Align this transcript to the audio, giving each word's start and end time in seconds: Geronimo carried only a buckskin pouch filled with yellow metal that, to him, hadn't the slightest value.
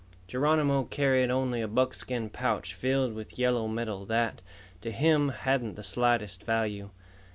Geronimo 0.27 0.85
carried 0.85 1.29
only 1.29 1.61
a 1.61 1.67
buckskin 1.67 2.31
pouch 2.31 2.73
filled 2.73 3.13
with 3.13 3.37
yellow 3.37 3.67
metal 3.67 4.03
that, 4.07 4.41
to 4.81 4.89
him, 4.89 5.29
hadn't 5.29 5.75
the 5.75 5.83
slightest 5.83 6.43
value. 6.43 6.89